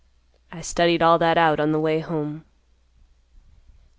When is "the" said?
1.73-1.79